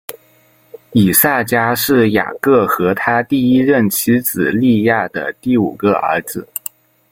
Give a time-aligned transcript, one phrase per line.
[0.93, 6.47] 以萨迦是雅各和他第一任妻子利亚的第五个儿子。